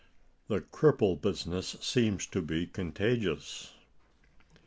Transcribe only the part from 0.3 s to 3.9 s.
THE CRIPPLE BUSINESS SEEMS TO BE CONTAGIOUS.